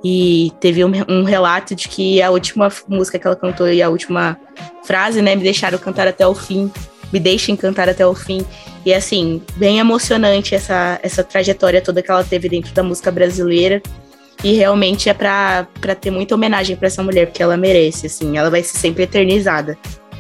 [0.05, 3.89] E teve um, um, relato de que a última música que ela cantou e a
[3.89, 4.39] última
[4.85, 6.71] frase, né, me deixaram cantar até o fim.
[7.13, 8.45] Me deixem cantar até o fim.
[8.85, 13.83] E assim, bem emocionante essa, essa trajetória toda que ela teve dentro da música brasileira.
[14.43, 15.67] E realmente é para
[16.01, 19.79] ter muita homenagem para essa mulher, porque ela merece, assim, ela vai ser sempre eternizada.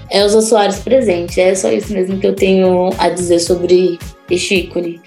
[0.08, 3.98] Elza Soares presente, é só isso mesmo que eu tenho a dizer sobre
[4.30, 5.00] este ícone.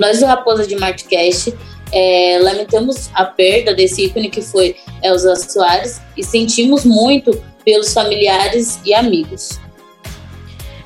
[0.00, 1.54] Nós do Raposa de Martcast
[1.92, 7.30] é, lamentamos a perda desse ícone que foi Elza Soares e sentimos muito
[7.64, 9.60] pelos familiares e amigos.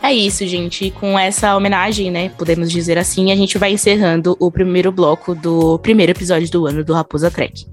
[0.02, 0.90] É isso, gente.
[0.90, 5.78] Com essa homenagem, né, podemos dizer assim, a gente vai encerrando o primeiro bloco do
[5.78, 7.66] primeiro episódio do ano do Raposa Trek.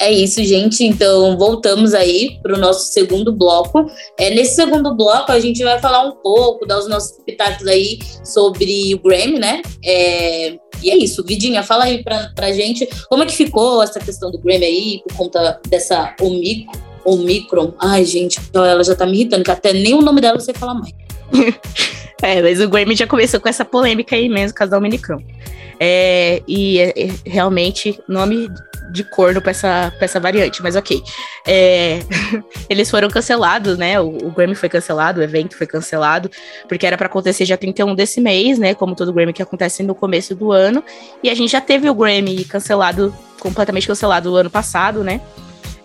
[0.00, 0.82] É isso, gente.
[0.82, 3.84] Então, voltamos aí para o nosso segundo bloco.
[4.18, 7.98] É, nesse segundo bloco, a gente vai falar um pouco, dar os nossos pitacos aí
[8.24, 9.60] sobre o Grammy, né?
[9.84, 11.22] É, e é isso.
[11.22, 15.02] Vidinha, fala aí para a gente como é que ficou essa questão do Grammy aí,
[15.06, 16.72] por conta dessa Omicron.
[17.04, 17.74] Omicron.
[17.78, 20.72] Ai, gente, ela já tá me irritando, que até nem o nome dela você fala
[20.72, 20.94] mais.
[22.22, 25.22] é, mas o Grammy já começou com essa polêmica aí mesmo, da Omicron.
[25.82, 28.50] É, e é, é, realmente, nome
[28.92, 31.02] de corno pra essa, pra essa variante, mas ok.
[31.46, 32.00] É,
[32.68, 33.98] eles foram cancelados, né?
[33.98, 36.30] O, o, Grammy foi cancelado, o evento foi cancelado,
[36.68, 38.74] porque era para acontecer dia 31 desse mês, né?
[38.74, 40.84] Como todo Grammy que acontece no começo do ano.
[41.22, 45.20] E a gente já teve o Grammy cancelado, completamente cancelado o ano passado, né?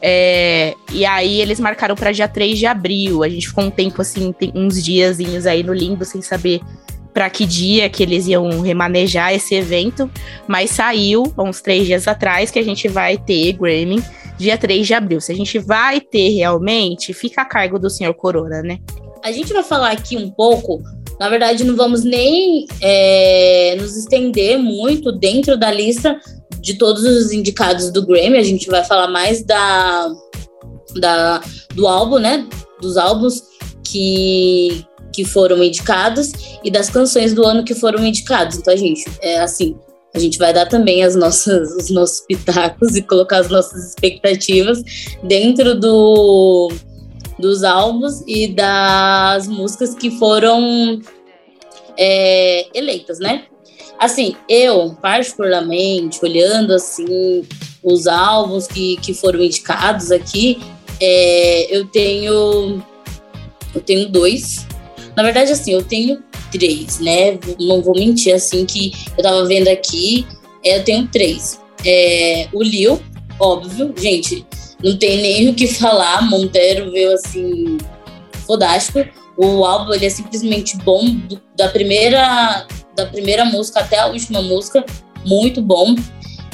[0.02, 3.24] É, e aí eles marcaram para dia 3 de abril.
[3.24, 6.62] A gente ficou um tempo assim, uns diazinhos aí no limbo sem saber
[7.14, 10.12] para que dia que eles iam remanejar esse evento,
[10.46, 14.04] mas saiu uns três dias atrás que a gente vai ter Grammy
[14.38, 15.22] dia 3 de abril.
[15.22, 18.80] Se a gente vai ter realmente, fica a cargo do senhor Corona, né?
[19.24, 20.82] A gente vai falar aqui um pouco.
[21.18, 26.20] Na verdade, não vamos nem é, nos estender muito dentro da lista
[26.60, 28.38] de todos os indicados do Grammy.
[28.38, 30.12] A gente vai falar mais da,
[30.96, 31.42] da
[31.74, 32.48] do álbum, né?
[32.82, 33.44] Dos álbuns
[33.84, 36.32] que, que foram indicados
[36.64, 38.58] e das canções do ano que foram indicados.
[38.58, 39.76] Então, a gente, é assim,
[40.14, 44.82] a gente vai dar também as nossas, os nossos pitacos e colocar as nossas expectativas
[45.24, 46.72] dentro do,
[47.38, 51.02] dos álbuns e das músicas que foram
[51.98, 53.46] é, eleitas, né?
[54.00, 57.46] Assim, eu, particularmente, olhando assim
[57.84, 60.60] os álbuns que, que foram indicados aqui,
[61.00, 62.84] é, eu tenho
[63.74, 64.66] eu tenho dois
[65.16, 67.38] Na verdade, assim, eu tenho três, né?
[67.60, 70.26] Não vou mentir, assim, que eu tava vendo aqui,
[70.64, 71.60] é, eu tenho três.
[71.86, 73.02] É, o Lil,
[73.40, 74.46] óbvio, gente,
[74.84, 76.22] não tem nem o que falar.
[76.30, 77.78] Monteiro veio assim,
[78.46, 79.06] fodástico.
[79.38, 84.42] O álbum ele é simplesmente bom, do, da primeira da primeira música até a última
[84.42, 84.86] música,
[85.26, 85.96] muito bom.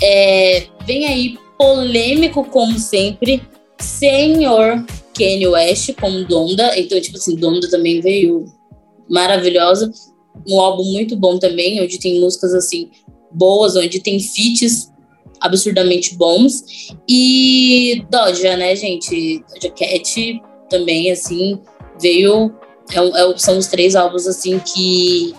[0.02, 3.42] É, vem aí polêmico como sempre,
[3.80, 4.84] Senhor
[5.16, 6.78] Kanye West com Donda.
[6.80, 8.46] Então, tipo assim, Donda também veio
[9.10, 9.92] maravilhosa.
[10.48, 12.90] Um álbum muito bom também, onde tem músicas assim
[13.34, 14.92] boas, onde tem feats
[15.40, 16.94] absurdamente bons.
[17.08, 19.44] E Doja, né, gente?
[19.50, 21.60] Doja Cat também, assim,
[22.00, 22.54] veio.
[22.94, 25.34] É, é, são os três álbuns, assim, que,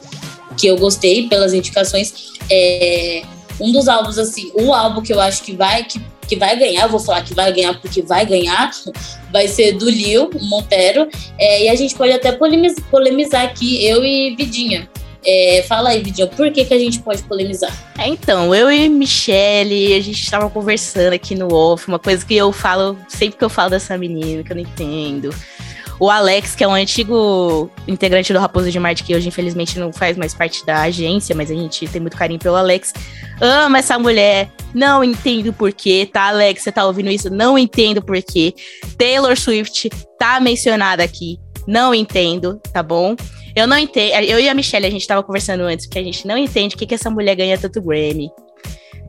[0.57, 2.33] que eu gostei pelas indicações.
[2.51, 3.23] É,
[3.61, 6.83] um dos álbuns, assim, o álbum que eu acho que vai, que, que vai ganhar,
[6.83, 8.71] eu vou falar que vai ganhar porque vai ganhar,
[9.33, 11.09] vai ser do Lil Montero.
[11.39, 14.89] É, e a gente pode até polemizar, polemizar aqui, eu e Vidinha.
[15.25, 17.73] É, fala aí, Vidinho, por que, que a gente pode polemizar?
[17.97, 22.35] É, então, eu e Michelle, a gente estava conversando aqui no off, uma coisa que
[22.35, 25.33] eu falo, sempre que eu falo dessa menina, que eu não entendo.
[26.03, 29.93] O Alex, que é um antigo integrante do Raposo de Marte, que hoje infelizmente não
[29.93, 32.93] faz mais parte da agência, mas a gente tem muito carinho pelo Alex.
[33.41, 36.65] Ama essa mulher, não entendo porquê, tá, Alex?
[36.65, 37.31] Você tá ouvindo isso?
[37.31, 38.53] Não entendo porquê.
[38.99, 41.39] Taylor Swift tá mencionada aqui,
[41.69, 43.15] não entendo, tá bom?
[43.55, 44.25] Eu não entendo.
[44.25, 46.79] Eu e a Michelle, a gente tava conversando antes, porque a gente não entende o
[46.79, 48.29] que, que essa mulher ganha tanto Grammy.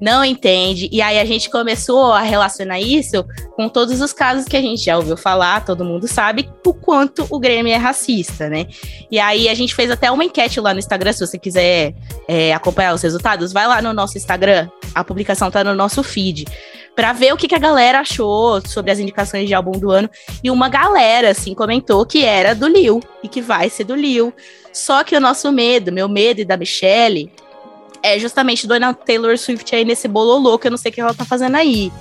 [0.04, 0.90] Não entende.
[0.92, 4.84] E aí a gente começou a relacionar isso com todos os casos que a gente
[4.84, 8.68] já ouviu falar, todo mundo sabe o quanto o Grammy é racista, né?
[9.10, 11.96] E aí a gente fez até uma enquete lá no Instagram, se você quiser
[12.28, 16.48] é, acompanhar os resultados, vai lá no nosso Instagram, a publicação tá no nosso feed
[16.94, 20.10] para ver o que, que a galera achou sobre as indicações de álbum do ano.
[20.44, 24.34] E uma galera, assim, comentou que era do Lil e que vai ser do Lil.
[24.74, 27.32] Só que o nosso medo, meu medo e da Michelle,
[28.04, 31.14] é justamente Dona Taylor Swift aí nesse bololô que eu não sei o que ela
[31.14, 31.92] tá fazendo aí.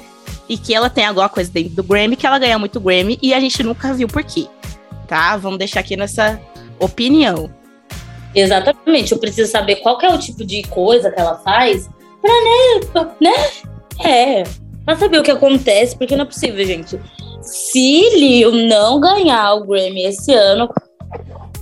[0.48, 3.32] E que ela tem alguma coisa dentro do Grammy, que ela ganha muito Grammy e
[3.32, 4.46] a gente nunca viu por quê.
[5.06, 5.36] Tá?
[5.36, 6.40] Vamos deixar aqui nessa
[6.78, 7.48] opinião.
[8.34, 11.88] Exatamente, eu preciso saber qual é o tipo de coisa que ela faz
[12.20, 13.50] pra, né, né?
[14.04, 14.42] É,
[14.84, 16.98] pra saber o que acontece, porque não é possível, gente.
[17.42, 20.68] Se Lil não ganhar o Grammy esse ano,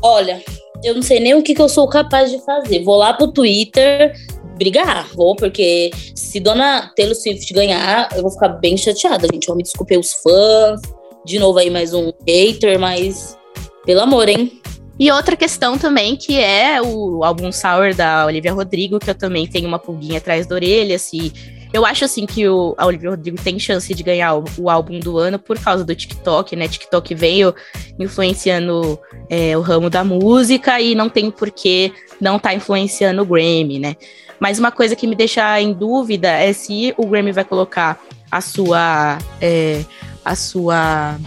[0.01, 0.43] olha,
[0.83, 2.83] eu não sei nem o que, que eu sou capaz de fazer.
[2.85, 4.15] Vou lá pro Twitter
[4.61, 9.47] brigar, vou, porque se Dona Taylor Swift ganhar, eu vou ficar bem chateada, gente.
[9.47, 10.83] Vou me desculpar os fãs.
[11.25, 13.39] De novo aí mais um hater, mas
[13.87, 14.61] pelo amor, hein?
[14.99, 19.47] E outra questão também, que é o álbum Sour da Olivia Rodrigo, que eu também
[19.47, 21.33] tenho uma pulguinha atrás da orelha, se
[21.73, 24.99] eu acho, assim, que o, a Olivia Rodrigo tem chance de ganhar o, o, álbum
[24.99, 26.67] do ano por causa do TikTok, né?
[26.67, 27.55] TikTok veio
[27.99, 33.25] influenciando é, o ramo da música e não tem por que não tá influenciando o
[33.25, 33.97] Grammy, né?
[34.41, 38.01] Mas uma coisa que me deixa em dúvida é se o Grammy vai colocar
[38.31, 39.85] a sua, é,
[40.25, 41.19] a sua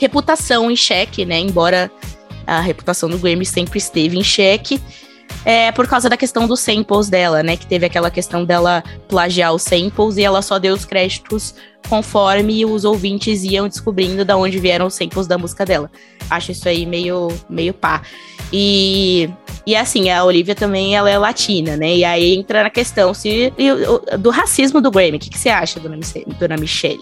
[0.00, 1.38] reputação em xeque, né?
[1.38, 1.90] Embora
[2.46, 4.80] a reputação do Grammy sempre esteve em xeque
[5.44, 7.56] é por causa da questão dos samples dela, né?
[7.56, 11.54] Que teve aquela questão dela plagiar os samples e ela só deu os créditos
[11.88, 15.90] conforme os ouvintes iam descobrindo de onde vieram os samples da música dela.
[16.30, 18.02] Acho isso aí meio, meio pá.
[18.52, 19.30] E,
[19.66, 21.96] e assim, a Olivia também ela é latina, né?
[21.96, 23.52] E aí entra na questão se,
[24.18, 25.16] do racismo do Grammy.
[25.16, 25.98] O que, que você acha, dona,
[26.38, 27.00] dona Michelle?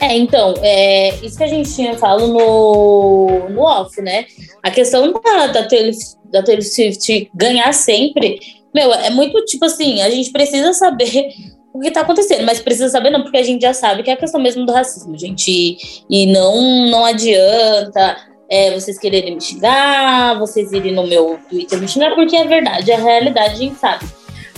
[0.00, 4.26] É, então, é, isso que a gente tinha falado no, no off, né?
[4.60, 5.92] A questão da, da, Taylor,
[6.32, 8.40] da Taylor Swift ganhar sempre,
[8.74, 11.32] meu, é muito tipo assim, a gente precisa saber
[11.72, 14.14] o que tá acontecendo, mas precisa saber não, porque a gente já sabe que é
[14.14, 16.04] a questão mesmo do racismo, gente.
[16.10, 18.16] E não, não adianta
[18.52, 22.90] é, vocês quererem me xingar, vocês irem no meu Twitter me xingar, porque é verdade,
[22.90, 24.04] é a realidade, a gente sabe.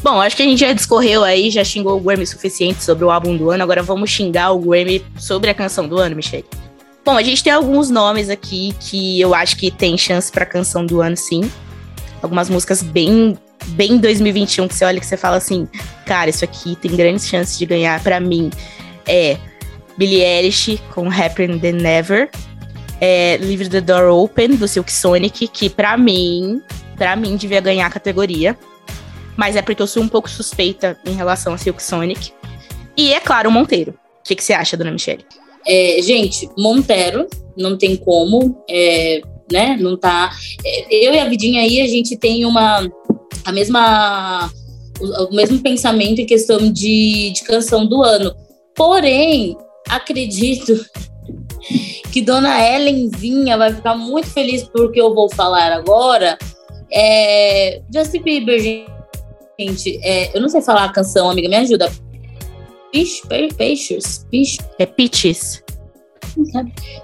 [0.02, 3.11] Bom, acho que a gente já discorreu aí, já xingou o Grammy suficiente sobre o
[3.11, 6.44] álbum do ano, agora vamos xingar o Grammy sobre a canção do ano, Michelle.
[7.04, 10.85] Bom, a gente tem alguns nomes aqui que eu acho que tem chance para canção
[10.85, 11.49] do ano, sim.
[12.20, 13.38] Algumas músicas bem
[13.68, 15.68] bem 2021 que você olha que você fala assim,
[16.05, 18.51] cara, isso aqui tem grandes chances de ganhar para mim.
[19.07, 19.38] É
[19.97, 22.28] Billie Eilish com Happier Than Never,
[23.05, 26.62] é Leave the Door Open do Silk Sonic, que para mim,
[26.96, 28.57] para mim devia ganhar a categoria
[29.36, 32.32] mas é porque eu sou um pouco suspeita em relação a Silk Sonic.
[32.96, 33.92] E é claro, o Monteiro.
[33.92, 35.24] O que, que você acha, dona Michelle?
[35.66, 37.26] É, gente, Montero,
[37.57, 39.76] não tem como, é, né?
[39.78, 40.30] Não tá.
[40.64, 42.88] É, eu e a Vidinha aí, a gente tem uma.
[43.44, 44.50] A mesma.
[45.00, 48.34] O, mesmo pensamento em questão de, de canção do ano.
[48.76, 49.57] Porém,
[49.88, 50.84] acredito
[52.14, 56.38] que Dona Ellenzinha vai ficar muito feliz porque eu vou falar agora.
[56.88, 58.60] É, Justin Bieber,
[59.58, 61.90] gente, é, eu não sei falar a canção, amiga, me ajuda.
[62.92, 63.20] Peach,
[63.56, 64.58] Peixes, Peach.
[64.78, 65.64] É Peaches.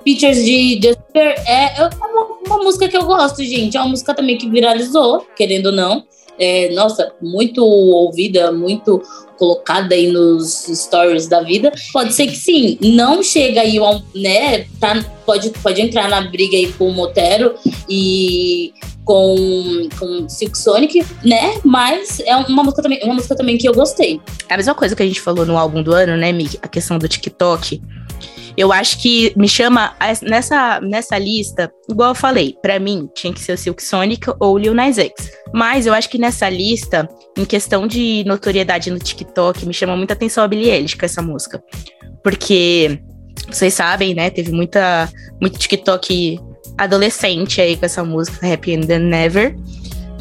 [0.05, 3.77] Pictures de Justin Bieber é, é uma, uma, música que eu gosto, gente.
[3.77, 6.05] É uma música também que viralizou, querendo ou não.
[6.41, 9.03] É, nossa, muito ouvida, muito
[9.39, 11.71] colocada aí nos stories da vida.
[11.93, 13.79] Pode ser que sim, não chega aí,
[14.15, 14.67] né?
[14.81, 17.55] Tá, pode, pode entrar na briga aí com o Motero
[17.89, 18.73] e
[19.05, 21.61] com, com Silk Sonic, né?
[21.65, 24.21] Mas é uma música também, uma música também que eu gostei.
[24.49, 26.59] É a mesma coisa que a gente falou no álbum do ano, né, Mick?
[26.63, 27.83] A questão do TikTok.
[28.61, 33.41] Eu acho que me chama nessa, nessa lista, igual eu falei, para mim tinha que
[33.41, 35.33] ser o Silk Sonic ou o Lil Nas X.
[35.51, 37.09] Mas eu acho que nessa lista,
[37.39, 41.23] em questão de notoriedade no TikTok, me chama muita atenção a Billie Eilish com essa
[41.23, 41.65] música.
[42.23, 43.01] Porque
[43.51, 46.39] vocês sabem, né, teve muita muito TikTok
[46.77, 49.57] adolescente aí com essa música Happy and Never.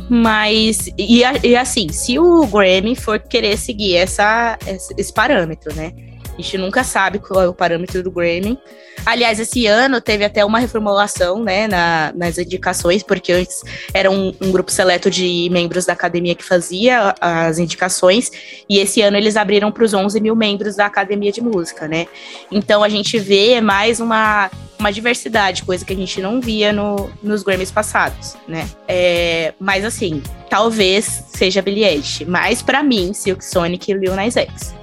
[0.09, 4.57] Mas, e, e, assim, se o Grammy for querer seguir essa,
[4.97, 5.91] esse parâmetro, né?
[6.39, 8.57] A gente nunca sabe qual é o parâmetro do Grammy.
[9.05, 13.61] Aliás, esse ano teve até uma reformulação né, na, nas indicações, porque antes
[13.93, 18.31] era um, um, grupo seleto de membros da academia que fazia as indicações,
[18.69, 22.07] e esse ano eles abriram para os 11 mil membros da academia de música, né?
[22.49, 27.09] Então a gente vê mais uma, uma diversidade, coisa que a gente não via no,
[27.21, 28.65] nos Grammys passados, né?
[28.87, 34.37] É, mas assim, talvez seja Billie Eilish, mas para mim, Silk Sonic e Lil Nas
[34.37, 34.78] X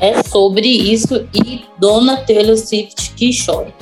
[0.00, 3.72] é sobre isso e Dona Taylor Swift que chora.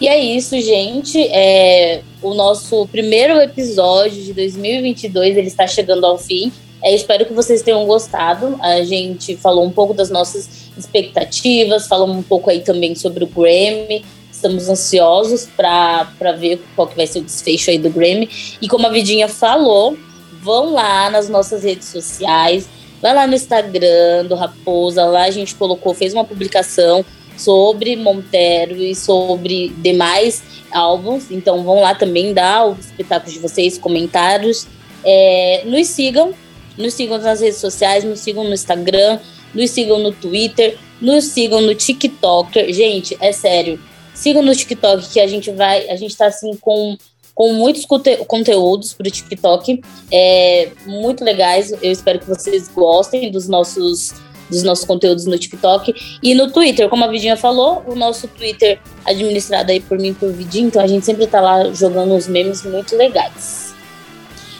[0.00, 1.22] E é isso, gente.
[1.28, 6.52] É, o nosso primeiro episódio de 2022 ele está chegando ao fim.
[6.82, 8.58] É, espero que vocês tenham gostado.
[8.60, 13.28] A gente falou um pouco das nossas expectativas, falamos um pouco aí também sobre o
[13.28, 14.04] Grammy,
[14.42, 18.28] estamos ansiosos para ver qual que vai ser o desfecho aí do Grammy.
[18.60, 19.96] E como a Vidinha falou,
[20.42, 22.68] vão lá nas nossas redes sociais,
[23.00, 27.04] vai lá no Instagram do Raposa, lá a gente colocou, fez uma publicação
[27.36, 31.30] sobre Montero e sobre demais álbuns.
[31.30, 34.66] Então vão lá também dar o espetáculo de vocês, comentários.
[35.04, 36.34] É, nos sigam,
[36.76, 39.20] nos sigam nas redes sociais, nos sigam no Instagram,
[39.54, 42.72] nos sigam no Twitter, nos sigam no TikTok.
[42.72, 43.80] Gente, é sério,
[44.22, 46.96] Sigam no TikTok que a gente vai, a gente tá assim com
[47.34, 51.72] com muitos conte conteúdos para o TikTok, é, muito legais.
[51.72, 54.14] Eu espero que vocês gostem dos nossos
[54.48, 55.92] dos nossos conteúdos no TikTok
[56.22, 60.30] e no Twitter, como a Vidinha falou, o nosso Twitter administrado aí por mim por
[60.30, 63.74] Vidinha, então a gente sempre tá lá jogando uns memes muito legais.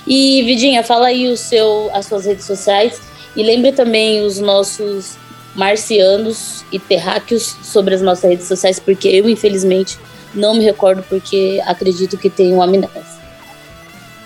[0.09, 3.01] E Vidinha, fala aí o seu as suas redes sociais
[3.37, 5.17] e lembre também os nossos
[5.55, 9.99] marcianos e terráqueos sobre as nossas redes sociais, porque eu, infelizmente,
[10.35, 13.23] não me recordo, porque acredito que tenho amnésia.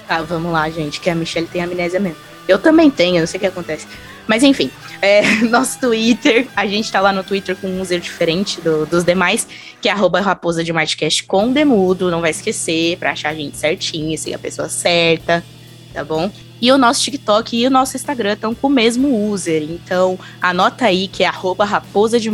[0.08, 2.18] Ah, vamos lá, gente, que a Michelle tem amnésia mesmo.
[2.46, 3.86] Eu também tenho, eu não sei o que acontece.
[4.26, 4.70] Mas enfim,
[5.02, 9.04] é, nosso Twitter, a gente tá lá no Twitter com um user diferente do, dos
[9.04, 9.46] demais,
[9.80, 13.56] que é arroba raposa de Martcast com demudo, não vai esquecer, pra achar a gente
[13.56, 15.44] certinho, seguir a pessoa certa,
[15.92, 16.30] tá bom?
[16.60, 19.62] E o nosso TikTok e o nosso Instagram estão com o mesmo user.
[19.62, 22.30] Então, anota aí que é raposa de.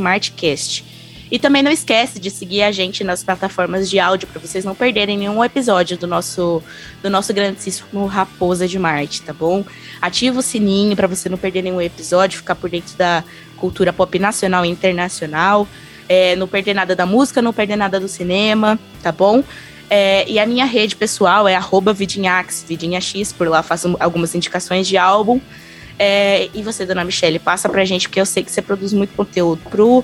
[1.33, 4.75] E também não esquece de seguir a gente nas plataformas de áudio para vocês não
[4.75, 6.62] perderem nenhum episódio do nosso
[7.03, 9.64] do nosso grandíssimo Raposa de Marte, tá bom?
[9.99, 13.25] Ativa o sininho para você não perder nenhum episódio, ficar por dentro da
[13.57, 15.66] cultura pop nacional e internacional.
[16.07, 19.43] É, não perder nada da música, não perder nada do cinema, tá bom?
[19.95, 21.55] É, e a minha rede pessoal é
[21.95, 25.38] vidinhax, vidinhax, por lá faço algumas indicações de álbum.
[25.99, 29.14] É, e você, dona Michelle, passa pra gente, porque eu sei que você produz muito
[29.14, 30.03] conteúdo pro,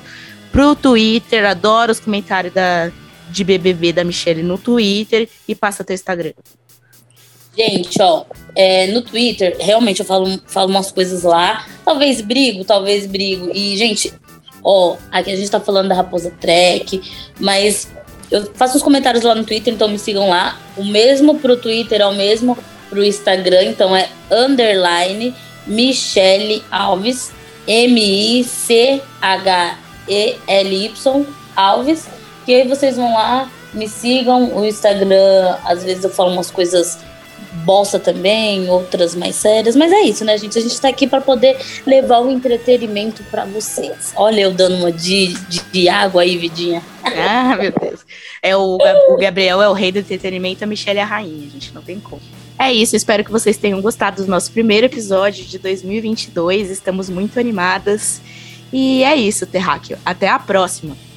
[0.52, 2.92] pro Twitter, adoro os comentários da,
[3.30, 6.34] de BBB da Michelle no Twitter e passa teu Instagram.
[7.56, 11.66] Gente, ó, é, no Twitter, realmente eu falo, falo umas coisas lá.
[11.82, 13.50] Talvez brigo, talvez brigo.
[13.54, 14.12] E, gente,
[14.62, 17.00] ó, aqui a gente tá falando da Raposa Trek,
[17.40, 17.88] mas
[18.30, 20.58] eu faço os comentários lá no Twitter, então me sigam lá.
[20.76, 22.56] O mesmo pro Twitter é o mesmo
[22.88, 25.34] pro Instagram, então é underline
[25.66, 27.32] Michele Alves,
[27.66, 28.46] M-I-C-H-E-L-Y
[31.56, 32.06] Alves.
[32.44, 34.56] Que aí vocês vão lá, me sigam.
[34.56, 36.98] O Instagram, às vezes eu falo umas coisas
[37.64, 40.58] bosta também, outras mais sérias, mas é isso, né, gente?
[40.58, 41.56] A gente tá aqui para poder
[41.86, 44.12] levar o entretenimento para vocês.
[44.16, 46.82] Olha, eu dando uma de, de, de, água aí, vidinha.
[47.04, 48.00] Ah, meu Deus.
[48.42, 48.78] É o,
[49.08, 51.98] o Gabriel é o rei do entretenimento, a Michelle é a rainha, gente, não tem
[51.98, 52.22] como.
[52.58, 56.70] É isso, espero que vocês tenham gostado do nosso primeiro episódio de 2022.
[56.70, 58.20] Estamos muito animadas.
[58.72, 59.96] E é isso, Terráqueo.
[60.04, 61.07] Até a próxima!